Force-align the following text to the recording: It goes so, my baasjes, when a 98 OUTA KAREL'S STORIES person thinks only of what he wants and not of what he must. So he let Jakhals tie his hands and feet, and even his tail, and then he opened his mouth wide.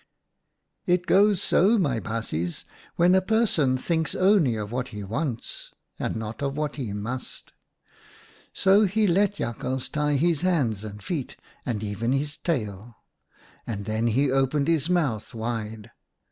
It 0.87 1.05
goes 1.05 1.43
so, 1.43 1.77
my 1.77 1.99
baasjes, 1.99 2.65
when 2.95 3.11
a 3.13 3.19
98 3.19 3.23
OUTA 3.23 3.27
KAREL'S 3.27 3.51
STORIES 3.51 3.71
person 3.75 3.77
thinks 3.77 4.15
only 4.15 4.55
of 4.55 4.71
what 4.71 4.87
he 4.87 5.03
wants 5.03 5.71
and 5.99 6.15
not 6.15 6.41
of 6.41 6.57
what 6.57 6.77
he 6.77 6.91
must. 6.91 7.53
So 8.51 8.85
he 8.85 9.05
let 9.05 9.35
Jakhals 9.35 9.89
tie 9.89 10.15
his 10.15 10.41
hands 10.41 10.83
and 10.83 11.03
feet, 11.03 11.35
and 11.67 11.83
even 11.83 12.13
his 12.13 12.37
tail, 12.37 12.95
and 13.67 13.85
then 13.85 14.07
he 14.07 14.31
opened 14.31 14.67
his 14.67 14.89
mouth 14.89 15.35
wide. 15.35 15.91